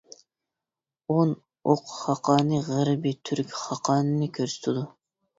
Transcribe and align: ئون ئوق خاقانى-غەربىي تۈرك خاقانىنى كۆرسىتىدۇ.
ئون 1.15 1.33
ئوق 1.73 1.83
خاقانى-غەربىي 1.97 3.15
تۈرك 3.31 3.53
خاقانىنى 3.59 4.31
كۆرسىتىدۇ. 4.39 4.83